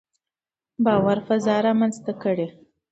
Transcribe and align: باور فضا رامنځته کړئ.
باور 0.85 1.17
فضا 1.27 1.55
رامنځته 1.67 2.11
کړئ. 2.23 2.47